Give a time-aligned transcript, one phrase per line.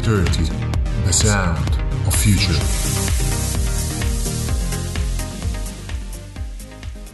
[0.00, 0.52] 2030,
[1.04, 2.54] the sound of future.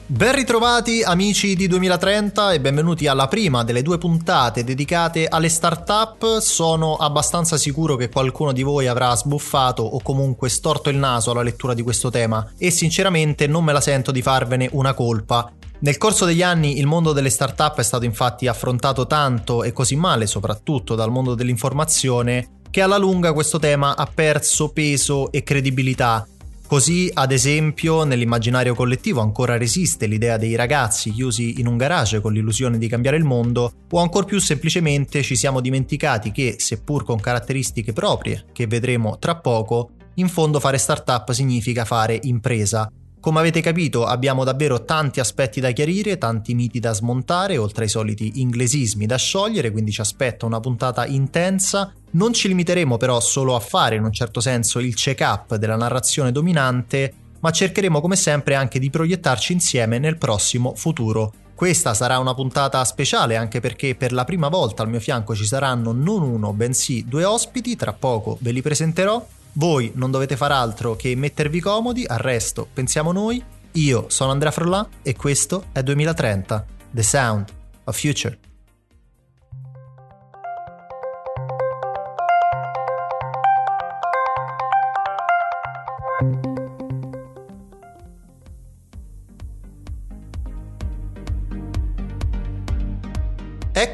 [0.07, 6.41] Ben ritrovati amici di 2030 e benvenuti alla prima delle due puntate dedicate alle start-up.
[6.41, 11.43] Sono abbastanza sicuro che qualcuno di voi avrà sbuffato o comunque storto il naso alla
[11.43, 15.53] lettura di questo tema e sinceramente non me la sento di farvene una colpa.
[15.79, 19.95] Nel corso degli anni il mondo delle start-up è stato infatti affrontato tanto e così
[19.95, 26.27] male, soprattutto dal mondo dell'informazione, che alla lunga questo tema ha perso peso e credibilità.
[26.67, 32.33] Così, ad esempio, nell'immaginario collettivo ancora resiste l'idea dei ragazzi chiusi in un garage con
[32.33, 37.21] l'illusione di cambiare il mondo, o ancor più semplicemente ci siamo dimenticati che, seppur con
[37.21, 42.91] caratteristiche proprie, che vedremo tra poco, in fondo fare startup significa fare impresa,
[43.23, 47.89] come avete capito abbiamo davvero tanti aspetti da chiarire, tanti miti da smontare, oltre ai
[47.89, 51.93] soliti inglesismi da sciogliere, quindi ci aspetta una puntata intensa.
[52.11, 56.33] Non ci limiteremo però solo a fare in un certo senso il check-up della narrazione
[56.33, 61.33] dominante, ma cercheremo come sempre anche di proiettarci insieme nel prossimo futuro.
[61.55, 65.47] Questa sarà una puntata speciale anche perché per la prima volta al mio fianco ci
[65.47, 69.25] saranno non uno, bensì due ospiti, tra poco ve li presenterò.
[69.55, 73.43] Voi non dovete far altro che mettervi comodi, al resto pensiamo noi.
[73.73, 77.49] Io sono Andrea Frollà e questo è 2030, The Sound
[77.85, 78.52] of Future.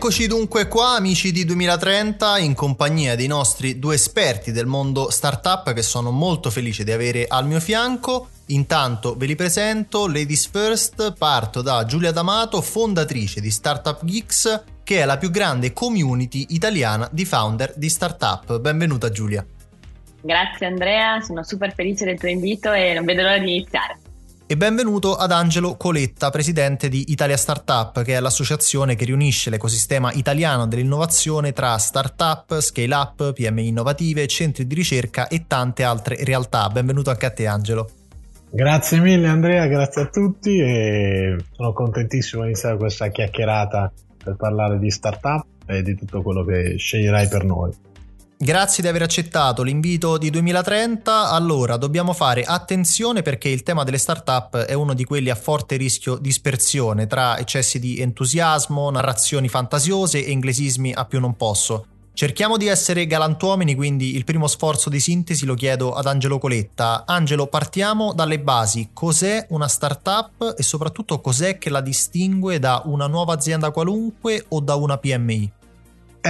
[0.09, 5.75] Eccoci dunque qua amici di 2030 in compagnia dei nostri due esperti del mondo startup
[5.75, 8.31] che sono molto felice di avere al mio fianco.
[8.47, 15.03] Intanto ve li presento, Ladies First, parto da Giulia D'Amato, fondatrice di Startup Geeks, che
[15.03, 18.61] è la più grande community italiana di founder di startup.
[18.61, 19.45] Benvenuta Giulia.
[20.23, 23.99] Grazie Andrea, sono super felice del tuo invito e non vedo l'ora di iniziare
[24.51, 30.11] e benvenuto ad Angelo Coletta, presidente di Italia Startup, che è l'associazione che riunisce l'ecosistema
[30.13, 36.67] italiano dell'innovazione tra startup, scale up, PMI innovative, centri di ricerca e tante altre realtà.
[36.71, 37.91] Benvenuto anche a te Angelo.
[38.49, 43.93] Grazie mille Andrea, grazie a tutti e sono contentissimo di iniziare questa chiacchierata
[44.25, 47.71] per parlare di startup e di tutto quello che sceglierai per noi.
[48.41, 51.31] Grazie di aver accettato l'invito di 2030.
[51.31, 55.77] Allora, dobbiamo fare attenzione perché il tema delle start-up è uno di quelli a forte
[55.77, 61.87] rischio dispersione tra eccessi di entusiasmo, narrazioni fantasiose e inglesismi a più non posso.
[62.13, 67.03] Cerchiamo di essere galantuomini, quindi il primo sforzo di sintesi lo chiedo ad Angelo Coletta.
[67.07, 68.91] Angelo, partiamo dalle basi.
[68.93, 74.61] Cos'è una startup e soprattutto cos'è che la distingue da una nuova azienda qualunque o
[74.61, 75.57] da una PMI?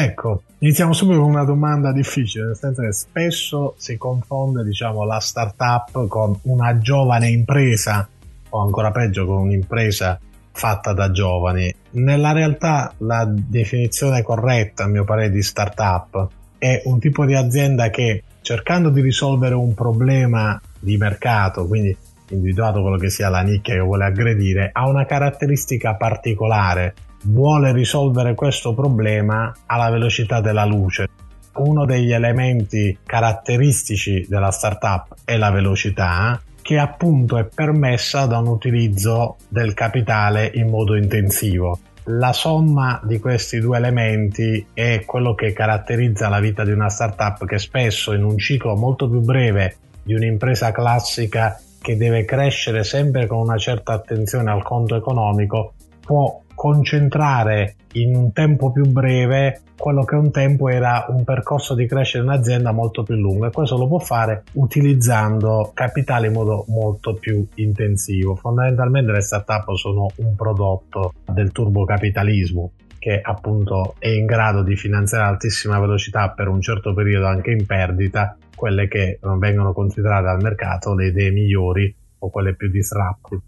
[0.01, 5.19] Ecco, iniziamo subito con una domanda difficile, nel senso che spesso si confonde diciamo, la
[5.19, 8.09] startup con una giovane impresa
[8.51, 10.21] o ancora peggio con un'impresa
[10.53, 11.75] fatta da giovani.
[11.91, 16.29] Nella realtà la definizione corretta, a mio parere, di startup
[16.59, 21.97] è un tipo di azienda che cercando di risolvere un problema di mercato, quindi
[22.29, 28.35] individuato quello che sia la nicchia che vuole aggredire, ha una caratteristica particolare vuole risolvere
[28.35, 31.09] questo problema alla velocità della luce.
[31.55, 38.47] Uno degli elementi caratteristici della startup è la velocità, che appunto è permessa da un
[38.47, 41.81] utilizzo del capitale in modo intensivo.
[42.11, 47.45] La somma di questi due elementi è quello che caratterizza la vita di una startup
[47.45, 53.27] che spesso in un ciclo molto più breve di un'impresa classica che deve crescere sempre
[53.27, 60.03] con una certa attenzione al conto economico può concentrare in un tempo più breve quello
[60.03, 63.79] che un tempo era un percorso di crescita di un'azienda molto più lungo e questo
[63.79, 68.35] lo può fare utilizzando capitale in modo molto più intensivo.
[68.35, 75.27] Fondamentalmente le startup sono un prodotto del turbocapitalismo che appunto è in grado di finanziare
[75.27, 80.27] a altissima velocità per un certo periodo anche in perdita quelle che non vengono considerate
[80.27, 83.43] al mercato le idee migliori o quelle più disruptive.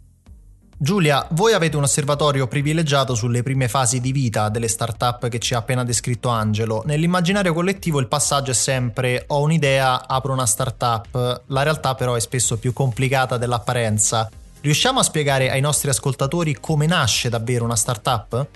[0.83, 5.53] Giulia, voi avete un osservatorio privilegiato sulle prime fasi di vita delle start-up che ci
[5.53, 6.83] ha appena descritto Angelo.
[6.87, 12.21] Nell'immaginario collettivo il passaggio è sempre ho un'idea, apro una start-up, la realtà però è
[12.21, 14.31] spesso più complicata dell'apparenza.
[14.63, 18.47] Riusciamo a spiegare ai nostri ascoltatori come nasce davvero una start-up?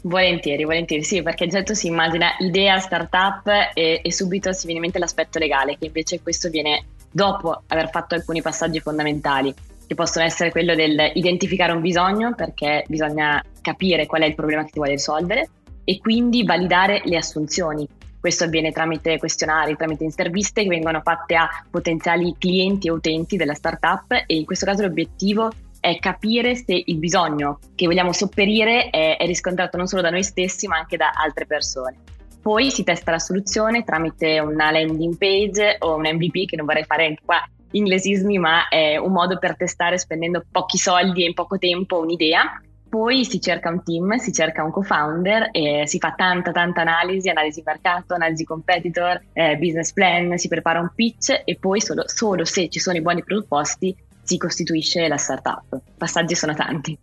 [0.00, 4.84] Volentieri, volentieri, sì, perché solito si immagina idea startup e, e subito si viene in
[4.84, 9.54] mente l'aspetto legale, che invece questo viene dopo aver fatto alcuni passaggi fondamentali
[9.92, 14.62] che possono essere quello del identificare un bisogno perché bisogna capire qual è il problema
[14.62, 15.48] che si vuole risolvere
[15.84, 17.86] e quindi validare le assunzioni.
[18.18, 23.54] Questo avviene tramite questionari, tramite interviste che vengono fatte a potenziali clienti e utenti della
[23.54, 25.50] startup e in questo caso l'obiettivo
[25.80, 30.22] è capire se il bisogno che vogliamo sopperire è, è riscontrato non solo da noi
[30.22, 31.96] stessi ma anche da altre persone.
[32.40, 36.84] Poi si testa la soluzione tramite una landing page o un MVP che non vorrei
[36.84, 41.34] fare anche qua inglesismi, ma è un modo per testare spendendo pochi soldi e in
[41.34, 42.60] poco tempo un'idea.
[42.88, 47.30] Poi si cerca un team, si cerca un co-founder e si fa tanta tanta analisi,
[47.30, 52.44] analisi mercato, analisi competitor, eh, business plan, si prepara un pitch e poi solo, solo
[52.44, 55.80] se ci sono i buoni presupposti si costituisce la startup.
[55.96, 56.96] Passaggi sono tanti.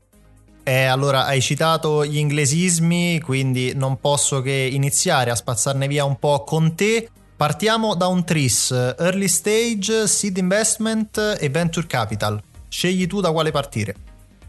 [0.64, 6.20] Eh, allora, hai citato gli inglesismi, quindi non posso che iniziare a spazzarne via un
[6.20, 7.10] po' con te.
[7.40, 12.38] Partiamo da un TRIS, Early Stage, Seed Investment e Venture Capital.
[12.68, 13.96] Scegli tu da quale partire.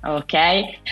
[0.02, 0.34] Ok,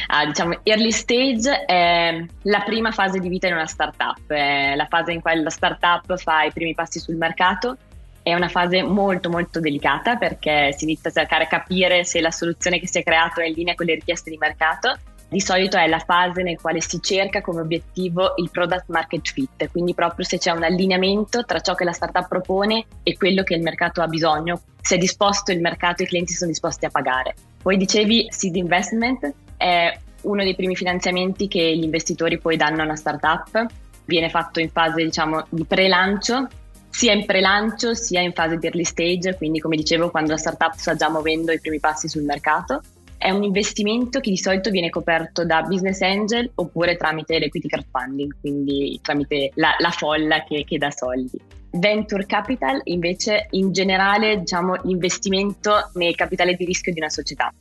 [0.06, 4.86] ah, diciamo early stage è la prima fase di vita in una startup, è la
[4.86, 7.76] fase in cui la startup fa i primi passi sul mercato
[8.22, 12.30] è una fase molto molto delicata perché si inizia a cercare di capire se la
[12.30, 14.96] soluzione che si è creata è in linea con le richieste di mercato.
[15.30, 19.70] Di solito è la fase nel quale si cerca come obiettivo il product market fit,
[19.70, 23.54] quindi proprio se c'è un allineamento tra ciò che la startup propone e quello che
[23.54, 26.90] il mercato ha bisogno, se è disposto il mercato e i clienti sono disposti a
[26.90, 27.34] pagare.
[27.60, 32.84] Poi dicevi seed investment è uno dei primi finanziamenti che gli investitori poi danno a
[32.84, 33.66] una startup,
[34.06, 36.48] viene fatto in fase diciamo di pre-lancio
[36.88, 40.74] sia in pre-lancio sia in fase di early stage, quindi come dicevo quando la startup
[40.74, 42.80] sta già muovendo i primi passi sul mercato.
[43.18, 48.36] È un investimento che di solito viene coperto da business angel oppure tramite l'equity crowdfunding,
[48.40, 51.36] quindi tramite la, la folla che, che dà soldi.
[51.72, 57.52] Venture capital invece in generale diciamo l'investimento nel capitale di rischio di una società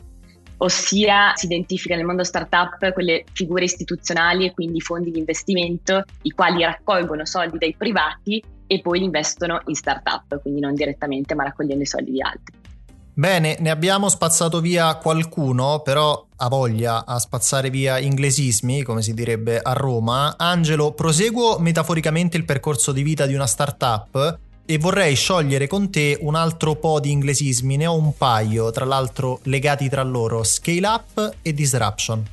[0.57, 6.31] ossia si identifica nel mondo startup quelle figure istituzionali e quindi fondi di investimento i
[6.31, 11.43] quali raccolgono soldi dai privati e poi li investono in startup, quindi non direttamente ma
[11.43, 12.66] raccogliendo i soldi di altri.
[13.17, 19.15] Bene, ne abbiamo spazzato via qualcuno, però ha voglia a spazzare via inglesismi, come si
[19.15, 20.35] direbbe a Roma.
[20.37, 26.15] Angelo, proseguo metaforicamente il percorso di vita di una startup e vorrei sciogliere con te
[26.21, 30.85] un altro po' di inglesismi, ne ho un paio, tra l'altro legati tra loro, scale
[30.85, 32.23] up e disruption.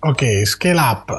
[0.00, 1.16] Ok, scale up.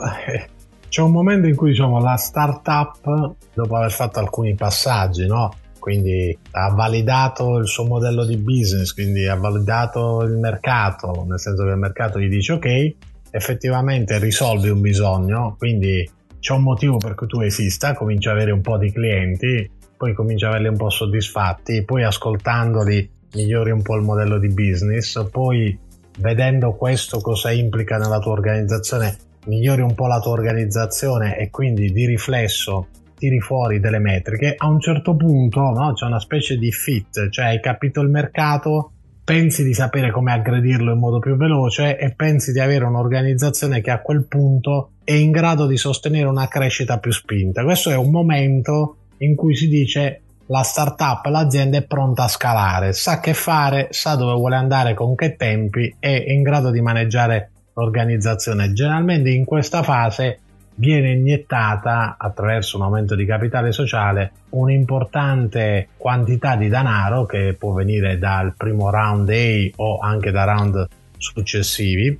[0.87, 5.51] C'è un momento in cui diciamo la startup, dopo aver fatto alcuni passaggi, no?
[5.83, 11.65] Quindi ha validato il suo modello di business, quindi ha validato il mercato, nel senso
[11.65, 12.93] che il mercato gli dice ok,
[13.31, 16.09] effettivamente risolvi un bisogno, quindi
[16.39, 20.13] c'è un motivo per cui tu esista, cominci ad avere un po' di clienti, poi
[20.13, 25.21] cominci a averli un po' soddisfatti, poi ascoltandoli migliori un po' il modello di business,
[25.29, 25.77] poi
[26.19, 31.91] vedendo questo cosa implica nella tua organizzazione, migliori un po' la tua organizzazione e quindi
[31.91, 32.87] di riflesso
[33.23, 37.45] tiri fuori delle metriche, a un certo punto no, c'è una specie di fit, cioè
[37.45, 38.91] hai capito il mercato,
[39.23, 43.91] pensi di sapere come aggredirlo in modo più veloce e pensi di avere un'organizzazione che
[43.91, 47.63] a quel punto è in grado di sostenere una crescita più spinta.
[47.63, 52.91] Questo è un momento in cui si dice la startup, l'azienda è pronta a scalare,
[52.91, 57.51] sa che fare, sa dove vuole andare, con che tempi, è in grado di maneggiare
[57.73, 58.73] l'organizzazione.
[58.73, 60.39] Generalmente in questa fase
[60.75, 68.17] viene iniettata attraverso un aumento di capitale sociale un'importante quantità di denaro che può venire
[68.17, 70.87] dal primo round A o anche da round
[71.17, 72.19] successivi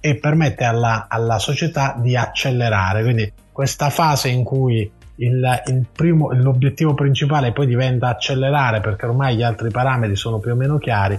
[0.00, 3.02] e permette alla, alla società di accelerare.
[3.02, 9.36] Quindi questa fase in cui il, il primo, l'obiettivo principale poi diventa accelerare perché ormai
[9.36, 11.18] gli altri parametri sono più o meno chiari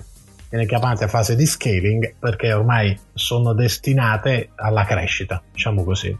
[0.50, 6.18] viene chiamata fase di scaling perché ormai sono destinate alla crescita, diciamo così.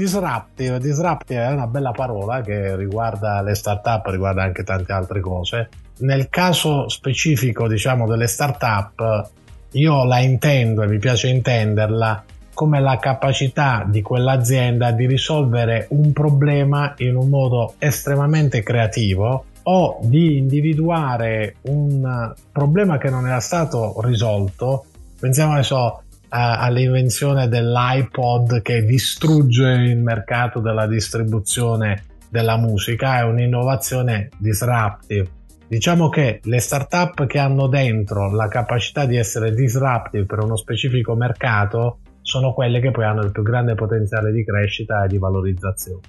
[0.00, 5.68] Disruptive, disruptive è una bella parola che riguarda le startup, riguarda anche tante altre cose.
[5.98, 9.30] Nel caso specifico, diciamo, delle startup,
[9.72, 16.14] io la intendo e mi piace intenderla come la capacità di quell'azienda di risolvere un
[16.14, 24.00] problema in un modo estremamente creativo o di individuare un problema che non era stato
[24.00, 24.86] risolto.
[25.20, 35.38] Pensiamo adesso all'invenzione dell'iPod che distrugge il mercato della distribuzione della musica, è un'innovazione disruptive.
[35.66, 41.14] Diciamo che le startup che hanno dentro la capacità di essere disruptive per uno specifico
[41.14, 46.00] mercato sono quelle che poi hanno il più grande potenziale di crescita e di valorizzazione.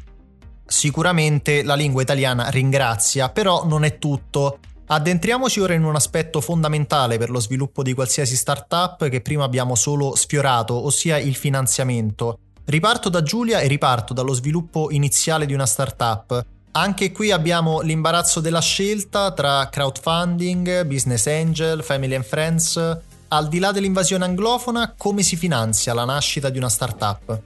[0.65, 4.59] Sicuramente la lingua italiana ringrazia, però non è tutto.
[4.93, 9.73] Addentriamoci ora in un aspetto fondamentale per lo sviluppo di qualsiasi startup che prima abbiamo
[9.73, 12.39] solo sfiorato, ossia il finanziamento.
[12.65, 16.45] Riparto da Giulia e riparto dallo sviluppo iniziale di una startup.
[16.71, 22.97] Anche qui abbiamo l'imbarazzo della scelta tra crowdfunding, business angel, family and friends.
[23.29, 27.41] Al di là dell'invasione anglofona, come si finanzia la nascita di una startup?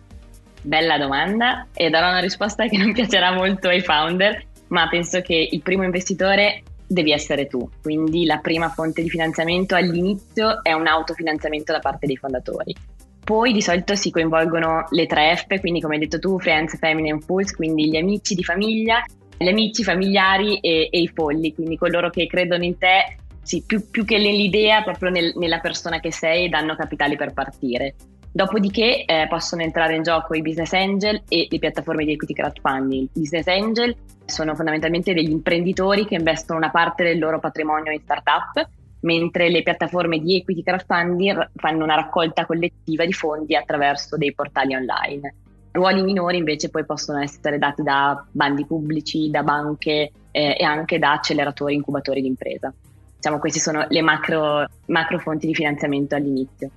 [0.64, 5.48] Bella domanda e darò una risposta che non piacerà molto ai founder, ma penso che
[5.52, 10.88] il primo investitore devi essere tu, quindi la prima fonte di finanziamento all'inizio è un
[10.88, 12.76] autofinanziamento da parte dei fondatori.
[13.24, 17.10] Poi di solito si coinvolgono le tre F, quindi come hai detto tu, Friends, Family
[17.10, 19.04] and Fools, quindi gli amici di famiglia,
[19.38, 23.90] gli amici familiari e, e i folli, quindi coloro che credono in te, sì, più,
[23.90, 27.96] più che nell'idea, proprio nel, nella persona che sei, danno capitali per partire.
[28.36, 33.08] Dopodiché eh, possono entrare in gioco i business angel e le piattaforme di equity crowdfunding.
[33.14, 38.02] I business angel sono fondamentalmente degli imprenditori che investono una parte del loro patrimonio in
[38.02, 38.68] startup
[39.00, 44.76] mentre le piattaforme di equity crowdfunding fanno una raccolta collettiva di fondi attraverso dei portali
[44.76, 45.36] online.
[45.72, 51.00] Ruoli minori invece poi possono essere dati da bandi pubblici, da banche eh, e anche
[51.00, 52.74] da acceleratori incubatori di impresa.
[53.16, 56.70] Diciamo queste sono le macro, macro fonti di finanziamento all'inizio.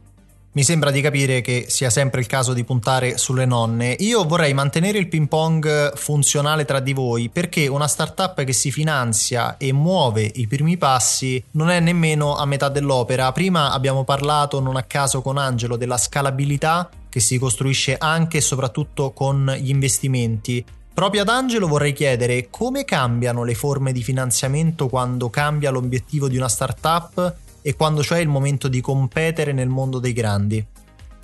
[0.58, 3.94] Mi sembra di capire che sia sempre il caso di puntare sulle nonne.
[4.00, 8.72] Io vorrei mantenere il ping pong funzionale tra di voi perché una startup che si
[8.72, 13.30] finanzia e muove i primi passi non è nemmeno a metà dell'opera.
[13.30, 18.40] Prima abbiamo parlato non a caso con Angelo della scalabilità che si costruisce anche e
[18.40, 20.64] soprattutto con gli investimenti.
[20.92, 26.36] Proprio ad Angelo vorrei chiedere come cambiano le forme di finanziamento quando cambia l'obiettivo di
[26.36, 30.64] una startup e quando c'è il momento di competere nel mondo dei grandi?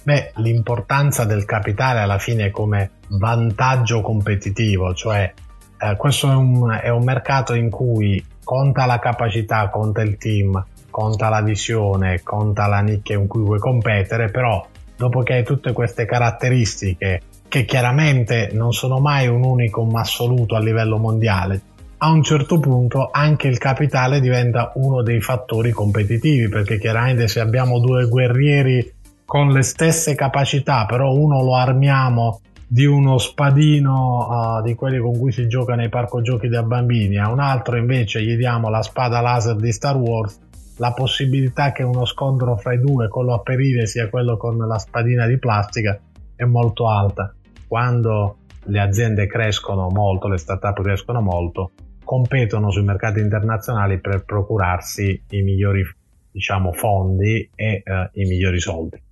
[0.02, 5.32] Beh, l'importanza del capitale alla fine come vantaggio competitivo, cioè
[5.78, 10.62] eh, questo è un, è un mercato in cui conta la capacità, conta il team,
[10.90, 15.72] conta la visione, conta la nicchia in cui vuoi competere, però dopo che hai tutte
[15.72, 21.62] queste caratteristiche che chiaramente non sono mai un unicum assoluto a livello mondiale,
[22.04, 27.40] a un certo punto anche il capitale diventa uno dei fattori competitivi perché chiaramente se
[27.40, 28.92] abbiamo due guerrieri
[29.24, 35.18] con le stesse capacità però uno lo armiamo di uno spadino uh, di quelli con
[35.18, 38.82] cui si gioca nei parco giochi da bambini a un altro invece gli diamo la
[38.82, 40.40] spada laser di Star Wars
[40.76, 44.78] la possibilità che uno scontro fra i due quello a perire sia quello con la
[44.78, 45.98] spadina di plastica
[46.34, 47.32] è molto alta.
[47.68, 51.70] Quando le aziende crescono molto le startup crescono molto
[52.04, 55.82] competono sui mercati internazionali per procurarsi i migliori
[56.30, 59.02] diciamo, fondi e eh, i migliori soldi.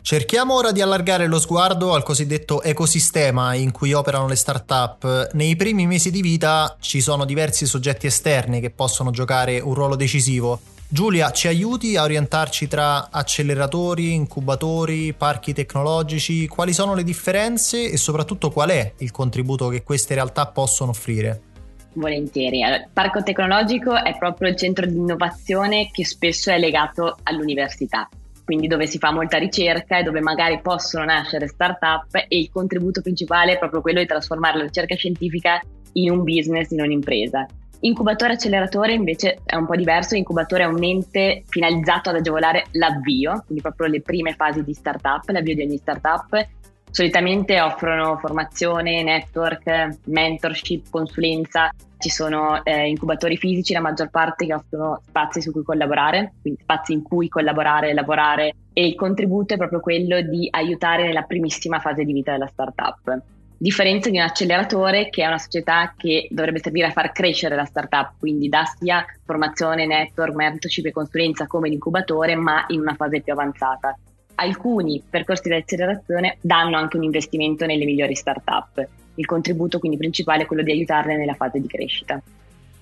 [0.00, 5.30] Cerchiamo ora di allargare lo sguardo al cosiddetto ecosistema in cui operano le start-up.
[5.32, 9.96] Nei primi mesi di vita ci sono diversi soggetti esterni che possono giocare un ruolo
[9.96, 10.60] decisivo.
[10.88, 16.46] Giulia, ci aiuti a orientarci tra acceleratori, incubatori, parchi tecnologici?
[16.46, 21.40] Quali sono le differenze e soprattutto qual è il contributo che queste realtà possono offrire?
[21.96, 22.62] Volentieri.
[22.62, 28.08] Allora, il parco tecnologico è proprio il centro di innovazione che spesso è legato all'università,
[28.44, 33.00] quindi dove si fa molta ricerca e dove magari possono nascere start-up e il contributo
[33.00, 35.60] principale è proprio quello di trasformare la ricerca scientifica
[35.92, 37.46] in un business, in un'impresa.
[37.80, 43.42] Incubatore acceleratore invece è un po' diverso, incubatore è un ente finalizzato ad agevolare l'avvio,
[43.46, 46.48] quindi proprio le prime fasi di startup, l'avvio di ogni startup
[46.96, 51.70] Solitamente offrono formazione, network, mentorship, consulenza.
[51.98, 56.60] Ci sono eh, incubatori fisici, la maggior parte che offrono spazi su cui collaborare, quindi
[56.62, 61.80] spazi in cui collaborare, lavorare e il contributo è proprio quello di aiutare nella primissima
[61.80, 63.22] fase di vita della startup.
[63.58, 67.64] Differenza di un acceleratore che è una società che dovrebbe servire a far crescere la
[67.64, 73.22] startup, quindi dà sia formazione, network, mentorship e consulenza come l'incubatore, ma in una fase
[73.22, 73.96] più avanzata
[74.36, 78.86] alcuni percorsi di accelerazione danno anche un investimento nelle migliori start-up.
[79.16, 82.22] Il contributo quindi principale è quello di aiutarle nella fase di crescita.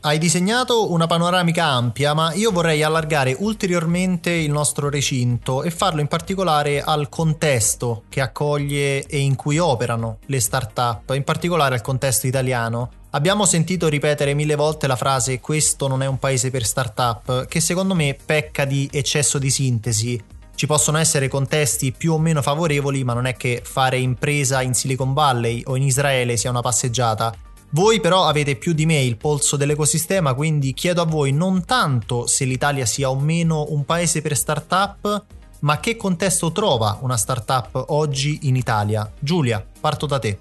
[0.07, 6.03] Hai disegnato una panoramica ampia, ma io vorrei allargare ulteriormente il nostro recinto e farlo
[6.03, 11.81] in particolare al contesto che accoglie e in cui operano le start-up, in particolare al
[11.81, 12.91] contesto italiano.
[13.13, 17.61] Abbiamo sentito ripetere mille volte la frase questo non è un paese per start-up, che
[17.61, 20.23] secondo me pecca di eccesso di sintesi
[20.55, 24.75] ci possono essere contesti più o meno favorevoli, ma non è che fare impresa in
[24.75, 27.35] Silicon Valley o in Israele sia una passeggiata.
[27.71, 32.27] Voi però avete più di me il polso dell'ecosistema, quindi chiedo a voi non tanto
[32.29, 35.25] se l'Italia sia o meno un paese per startup,
[35.61, 39.11] ma che contesto trova una startup oggi in Italia.
[39.19, 40.39] Giulia, parto da te.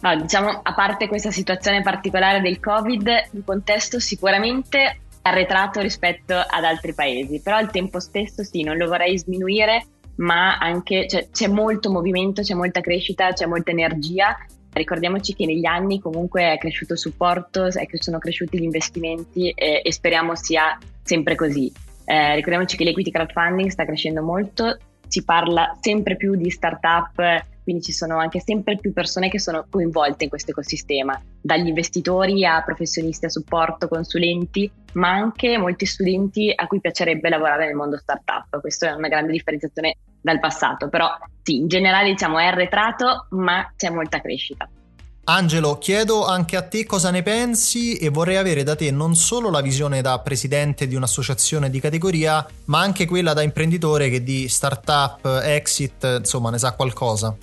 [0.00, 6.64] No, diciamo, a parte questa situazione particolare del Covid, il contesto sicuramente arretrato rispetto ad
[6.64, 11.48] altri paesi, però al tempo stesso sì, non lo vorrei sminuire, ma anche cioè, c'è
[11.48, 14.36] molto movimento, c'è molta crescita, c'è molta energia
[14.74, 19.92] ricordiamoci che negli anni comunque è cresciuto il supporto, sono cresciuti gli investimenti e, e
[19.92, 21.72] speriamo sia sempre così.
[22.04, 24.76] Eh, ricordiamoci che l'equity crowdfunding sta crescendo molto,
[25.06, 29.64] si parla sempre più di startup, quindi ci sono anche sempre più persone che sono
[29.70, 36.52] coinvolte in questo ecosistema, dagli investitori a professionisti a supporto, consulenti, ma anche molti studenti
[36.54, 38.60] a cui piacerebbe lavorare nel mondo startup.
[38.60, 41.08] Questa è una grande differenziazione dal passato, però
[41.42, 44.68] sì, in generale diciamo è arretrato, ma c'è molta crescita.
[45.26, 49.48] Angelo, chiedo anche a te cosa ne pensi e vorrei avere da te non solo
[49.48, 54.48] la visione da presidente di un'associazione di categoria, ma anche quella da imprenditore che di
[54.48, 57.34] startup, exit, insomma, ne sa qualcosa.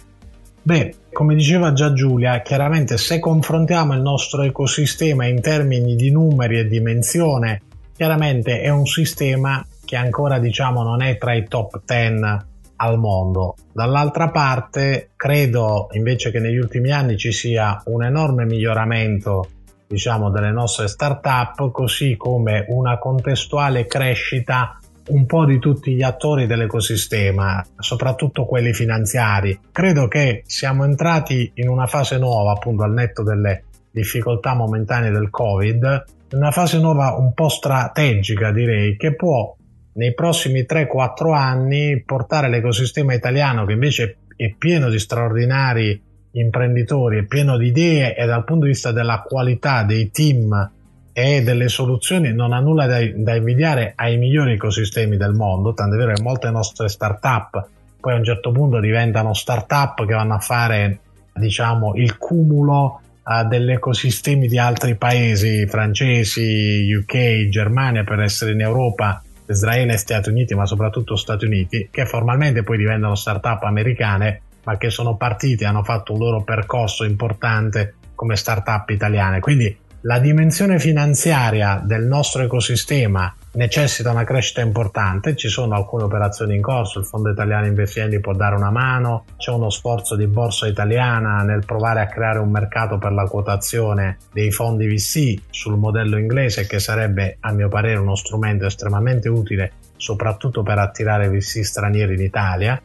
[0.64, 6.60] Beh, come diceva già Giulia, chiaramente se confrontiamo il nostro ecosistema in termini di numeri
[6.60, 7.62] e dimensione,
[7.96, 13.56] chiaramente è un sistema che ancora diciamo non è tra i top 10 al mondo.
[13.74, 19.50] Dall'altra parte, credo invece che negli ultimi anni ci sia un enorme miglioramento
[19.88, 24.78] diciamo, delle nostre start-up, così come una contestuale crescita
[25.08, 29.60] un po' di tutti gli attori dell'ecosistema, soprattutto quelli finanziari.
[29.72, 35.30] Credo che siamo entrati in una fase nuova, appunto al netto delle difficoltà momentanee del
[35.30, 39.56] Covid, una fase nuova un po' strategica direi, che può
[39.94, 47.26] nei prossimi 3-4 anni portare l'ecosistema italiano che invece è pieno di straordinari imprenditori, è
[47.26, 50.72] pieno di idee e dal punto di vista della qualità dei team
[51.14, 55.96] e delle soluzioni non ha nulla da, da invidiare ai migliori ecosistemi del mondo, tanto
[55.96, 57.70] è vero che molte nostre start-up
[58.02, 61.00] poi a un certo punto diventano start-up che vanno a fare
[61.34, 68.62] diciamo il cumulo uh, degli ecosistemi di altri paesi francesi, UK, Germania per essere in
[68.62, 74.42] Europa Israele e Stati Uniti, ma soprattutto Stati Uniti, che formalmente poi diventano start-up americane,
[74.64, 79.40] ma che sono partite hanno fatto un loro percorso importante come start-up italiane.
[79.40, 86.56] Quindi la dimensione finanziaria del nostro ecosistema necessita una crescita importante, ci sono alcune operazioni
[86.56, 90.66] in corso, il Fondo Italiano Investimenti può dare una mano, c'è uno sforzo di borsa
[90.66, 96.18] italiana nel provare a creare un mercato per la quotazione dei fondi VC sul modello
[96.18, 102.16] inglese che sarebbe a mio parere uno strumento estremamente utile soprattutto per attirare VC stranieri
[102.16, 102.82] in Italia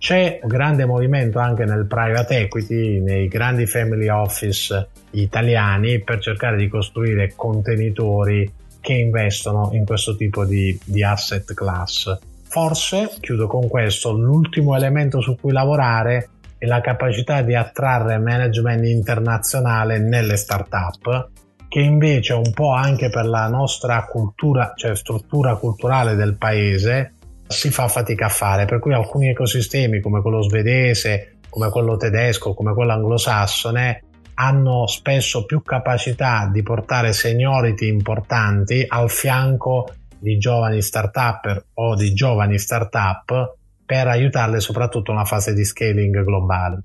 [0.00, 6.56] c'è un grande movimento anche nel private equity, nei grandi family office italiani per cercare
[6.56, 12.18] di costruire contenitori che investono in questo tipo di, di asset class.
[12.44, 18.86] Forse, chiudo con questo, l'ultimo elemento su cui lavorare è la capacità di attrarre management
[18.86, 21.28] internazionale nelle start-up
[21.68, 27.12] che invece un po' anche per la nostra cultura, cioè struttura culturale del paese,
[27.50, 32.54] si fa fatica a fare, per cui alcuni ecosistemi come quello svedese, come quello tedesco,
[32.54, 40.80] come quello anglosassone, hanno spesso più capacità di portare seniority importanti al fianco di giovani
[40.80, 46.78] start-up o di giovani start-up per aiutarle soprattutto nella fase di scaling globale.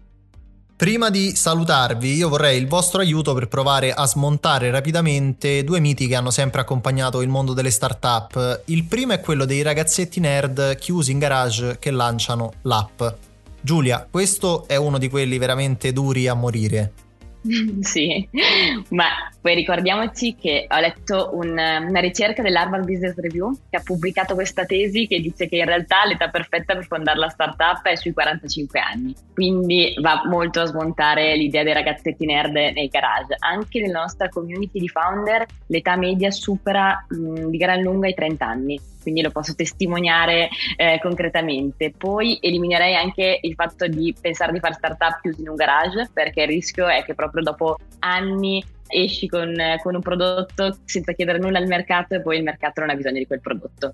[0.77, 6.05] Prima di salutarvi, io vorrei il vostro aiuto per provare a smontare rapidamente due miti
[6.05, 8.63] che hanno sempre accompagnato il mondo delle start-up.
[8.65, 13.01] Il primo è quello dei ragazzetti nerd chiusi in garage che lanciano l'app.
[13.61, 17.04] Giulia, questo è uno di quelli veramente duri a morire.
[17.81, 18.27] sì,
[18.89, 19.05] ma
[19.39, 24.65] poi ricordiamoci che ho letto un, una ricerca dell'Harvard Business Review che ha pubblicato questa
[24.65, 28.79] tesi che dice che in realtà l'età perfetta per fondare la startup è sui 45
[28.79, 33.35] anni, quindi va molto a smontare l'idea dei ragazzetti nerd nei garage.
[33.39, 38.45] Anche nella nostra community di founder l'età media supera mh, di gran lunga i 30
[38.45, 41.93] anni quindi lo posso testimoniare eh, concretamente.
[41.95, 46.41] Poi eliminerei anche il fatto di pensare di fare startup chiusi in un garage, perché
[46.41, 51.57] il rischio è che proprio dopo anni esci con, con un prodotto senza chiedere nulla
[51.57, 53.93] al mercato e poi il mercato non ha bisogno di quel prodotto.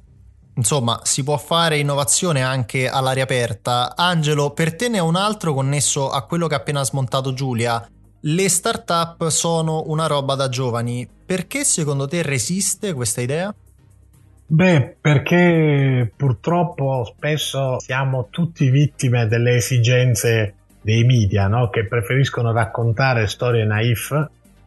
[0.56, 3.96] Insomma, si può fare innovazione anche all'aria aperta.
[3.96, 7.88] Angelo, per te ne è un altro connesso a quello che ha appena smontato Giulia.
[8.24, 11.08] Le start-up sono una roba da giovani.
[11.26, 13.56] Perché secondo te resiste questa idea?
[14.46, 21.70] Beh, perché purtroppo spesso siamo tutti vittime delle esigenze dei media, no?
[21.70, 24.12] che preferiscono raccontare storie naif,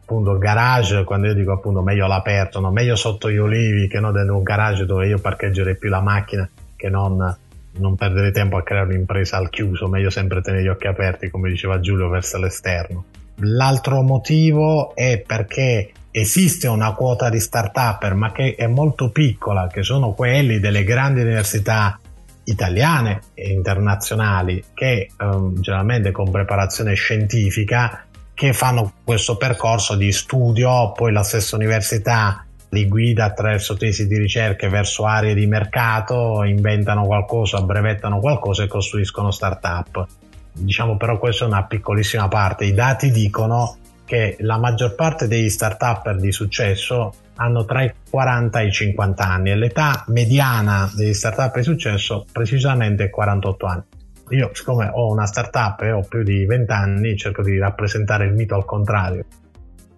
[0.01, 2.71] appunto garage, quando io dico appunto meglio all'aperto, no?
[2.71, 6.47] meglio sotto gli olivi che non dentro un garage dove io parcheggerei più la macchina
[6.75, 7.37] che non,
[7.77, 11.49] non perdere tempo a creare un'impresa al chiuso, meglio sempre tenere gli occhi aperti, come
[11.49, 13.05] diceva Giulio, verso l'esterno.
[13.39, 19.83] L'altro motivo è perché esiste una quota di start-up, ma che è molto piccola, che
[19.83, 21.99] sono quelli delle grandi università
[22.45, 30.91] italiane e internazionali che um, generalmente con preparazione scientifica che fanno questo percorso di studio,
[30.91, 37.05] poi la stessa università li guida attraverso tesi di ricerca verso aree di mercato, inventano
[37.05, 40.05] qualcosa, brevettano qualcosa e costruiscono start-up.
[40.51, 42.65] Diciamo però questa è una piccolissima parte.
[42.65, 48.59] I dati dicono che la maggior parte degli start-up di successo hanno tra i 40
[48.59, 53.83] e i 50 anni e l'età mediana degli start-up di successo precisamente è 48 anni.
[54.29, 58.33] Io, siccome ho una startup e ho più di 20 anni, cerco di rappresentare il
[58.33, 59.25] mito al contrario.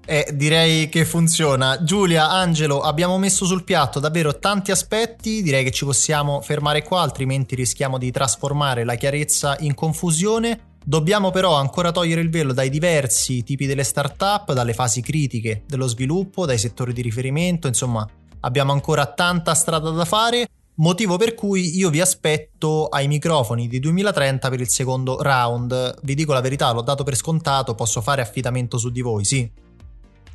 [0.09, 1.83] Eh, direi che funziona.
[1.83, 7.01] Giulia, Angelo, abbiamo messo sul piatto davvero tanti aspetti, direi che ci possiamo fermare qua,
[7.01, 10.66] altrimenti rischiamo di trasformare la chiarezza in confusione.
[10.89, 15.85] Dobbiamo però ancora togliere il velo dai diversi tipi delle start-up, dalle fasi critiche dello
[15.85, 18.07] sviluppo, dai settori di riferimento, insomma,
[18.39, 20.47] abbiamo ancora tanta strada da fare.
[20.75, 25.99] Motivo per cui io vi aspetto ai microfoni di 2030 per il secondo round.
[26.03, 29.51] Vi dico la verità, l'ho dato per scontato, posso fare affidamento su di voi, sì?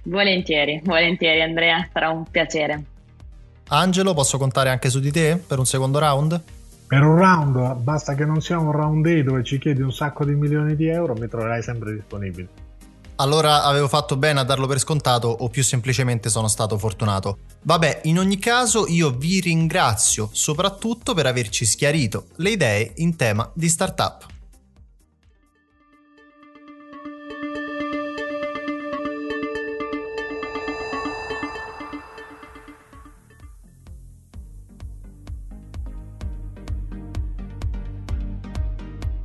[0.03, 2.85] Volentieri, volentieri Andrea, sarà un piacere.
[3.69, 6.43] Angelo, posso contare anche su di te per un secondo round?
[6.93, 10.27] Per un round, basta che non sia un round day dove ci chiedi un sacco
[10.27, 12.49] di milioni di euro, mi troverai sempre disponibile
[13.17, 17.39] allora avevo fatto bene a darlo per scontato o più semplicemente sono stato fortunato.
[17.63, 23.49] Vabbè, in ogni caso io vi ringrazio soprattutto per averci schiarito le idee in tema
[23.55, 24.32] di startup.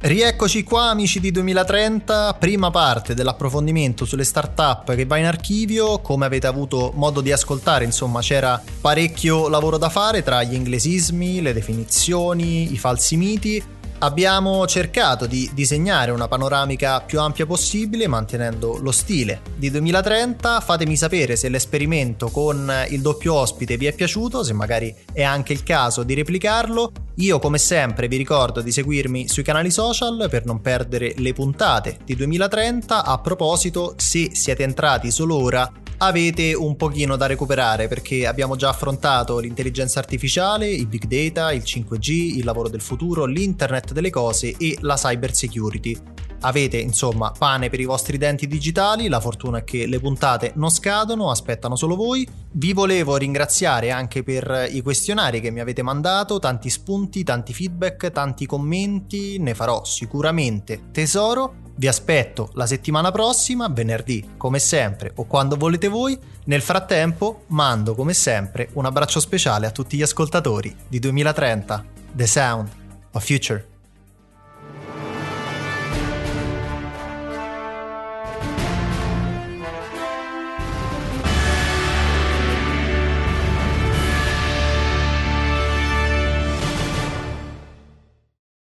[0.07, 6.25] Rieccoci qua amici di 2030, prima parte dell'approfondimento sulle startup che va in archivio, come
[6.25, 11.51] avete avuto modo di ascoltare insomma c'era parecchio lavoro da fare tra gli inglesismi, le
[11.51, 13.61] definizioni, i falsi miti
[13.99, 20.61] Abbiamo cercato di disegnare una panoramica più ampia possibile mantenendo lo stile di 2030.
[20.61, 25.51] Fatemi sapere se l'esperimento con il doppio ospite vi è piaciuto, se magari è anche
[25.51, 26.91] il caso di replicarlo.
[27.19, 31.97] Io come sempre vi ricordo di seguirmi sui canali social per non perdere le puntate
[32.06, 33.03] di 2030.
[33.03, 38.69] A proposito, se siete entrati solo ora avete un pochino da recuperare perché abbiamo già
[38.69, 44.53] affrontato l'intelligenza artificiale, il big data, il 5G, il lavoro del futuro, l'internet delle cose
[44.56, 46.16] e la cyber security.
[46.41, 50.69] Avete insomma pane per i vostri denti digitali, la fortuna è che le puntate non
[50.69, 52.28] scadono, aspettano solo voi.
[52.52, 58.12] Vi volevo ringraziare anche per i questionari che mi avete mandato, tanti spunti, tanti feedback,
[58.12, 65.26] tanti commenti, ne farò sicuramente tesoro vi aspetto la settimana prossima, venerdì, come sempre, o
[65.26, 66.17] quando volete voi.
[66.45, 72.26] Nel frattempo, mando come sempre un abbraccio speciale a tutti gli ascoltatori di 2030, The
[72.26, 72.69] Sound
[73.12, 73.76] of Future.